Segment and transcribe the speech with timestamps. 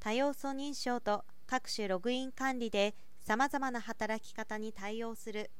[0.00, 5.50] 多要素認証と各種ログイン管理でさまざまな働き方に対応する。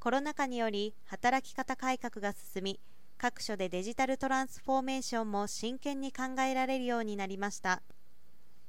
[0.00, 2.80] コロナ禍により働き方改革が進み
[3.18, 7.82] 各所でデジタルトランスフォーメーションも真剣に考えられるようになりました。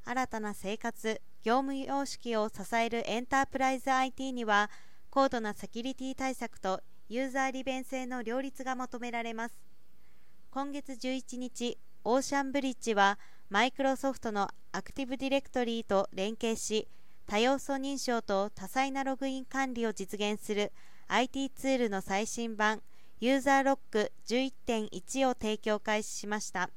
[0.05, 4.69] 新たな生活業務様式を支えるエンタープライズ IT には
[5.09, 9.55] 高度なセキュリティ対策とユーザー利便性の両立が求められます。
[10.51, 13.17] 今月11日オーシャンブリッジは
[13.49, 16.87] マイクロソフトのアクティブディレクトリーと連携し
[17.27, 20.71] 多要素認証と多彩なログイン管理を実現する
[21.07, 22.81] IT ツールの最新版
[23.19, 26.69] ユーザーロック11.1を提供開始しました。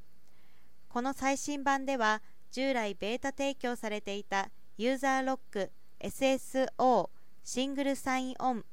[0.97, 7.11] この最新版では従来ベータ提供されていたユーザーロック SSO
[7.45, 8.65] シングルサインオン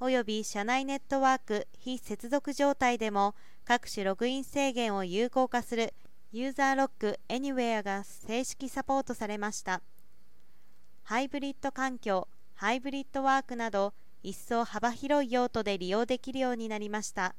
[0.00, 3.34] および社内ネットワーク非接続状態でも
[3.66, 5.92] 各種ログイン制限を有効化する
[6.30, 9.80] ユーザーロック Anywhere が正式サポートされました。
[11.02, 17.34] ハイブリッド環境ハイブリッドワークなど一層幅広い用途で利用できるようになりました。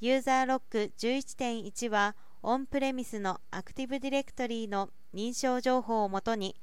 [0.00, 6.56] ユーザーロック11.1はオンプレミスのアクティブディレクトリーの認証情報をもとに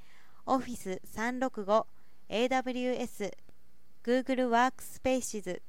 [0.46, 1.86] Office 365、
[2.28, 3.32] AWS、
[4.04, 5.62] Google Workspaces、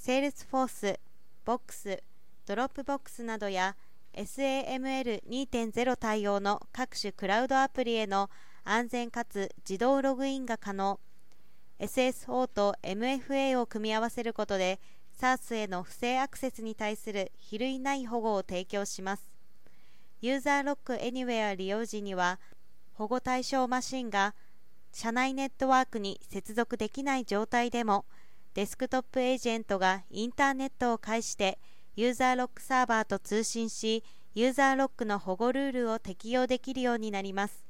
[0.00, 0.98] Salesforce、
[1.44, 2.02] Box、
[2.48, 3.76] Dropbox などや
[4.18, 8.30] SAML2.0 対応の各種クラウドアプリへの
[8.64, 10.98] 安全かつ自動ログインが可能
[11.78, 14.80] SSO と MFA を組み合わせることで
[15.20, 19.30] SARS への不正アクセスに対する比類ない保護を提供します。
[20.20, 22.40] ユーザーロック Anywhere 利用時には
[22.94, 24.34] 保護対象マシンが
[24.92, 28.04] 社内ネットワークに接続できない状態でも
[28.54, 31.60] デスクトップエージェントがインターネットを介して
[31.98, 37.66] ユーザーロックサーバーと通信しユーザーロックの保護ルールを適用できるようになります。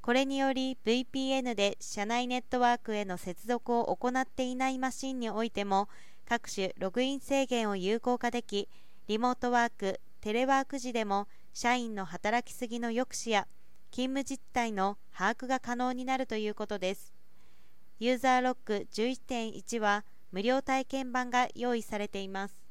[0.00, 5.90] これにより VPN で社内ネットワークへの接続を行っていないマシンにおいても
[6.26, 8.70] 各種ログイン制限を有効化でき
[9.06, 13.46] リモートワークテレワーク時でも社員の働きすぎの抑止や
[13.90, 17.12] 勤務実態の把握が可能になるということです。
[17.98, 22.67] ユーザーロック11.1は無料体験版が用意されています。